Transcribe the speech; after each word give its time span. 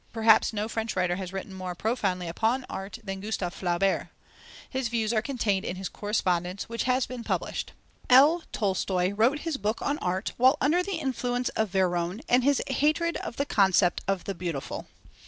Perhaps 0.11 0.51
no 0.51 0.67
French 0.67 0.95
writer 0.95 1.17
has 1.17 1.31
written 1.31 1.53
more 1.53 1.75
profoundly 1.75 2.27
upon 2.27 2.65
art 2.67 2.97
than 3.03 3.19
Gustave 3.19 3.53
Flaubert. 3.55 4.07
His 4.67 4.87
views 4.87 5.13
are 5.13 5.21
contained 5.21 5.63
in 5.63 5.75
his 5.75 5.89
Correspondence, 5.89 6.67
which 6.67 6.85
has 6.85 7.05
been 7.05 7.23
published. 7.23 7.73
L. 8.09 8.41
Tolstoï 8.51 9.13
wrote 9.15 9.41
his 9.41 9.57
book 9.57 9.79
on 9.79 9.99
art 9.99 10.33
while 10.37 10.57
under 10.59 10.81
the 10.81 10.95
influence 10.97 11.49
of 11.49 11.69
Véron 11.71 12.19
and 12.27 12.43
his 12.43 12.63
hatred 12.65 13.17
of 13.17 13.35
the 13.35 13.45
concept 13.45 14.01
of 14.07 14.23
the 14.23 14.33
beautiful. 14.33 14.87